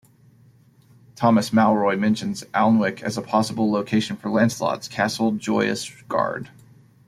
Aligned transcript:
Thomas 1.15 1.51
Malory 1.53 1.95
mentions 1.95 2.43
Alnwick 2.55 3.03
as 3.03 3.19
a 3.19 3.21
possible 3.21 3.71
location 3.71 4.15
for 4.15 4.31
Lancelot's 4.31 4.87
castle 4.87 5.33
Joyous 5.33 5.91
Garde. 6.09 6.49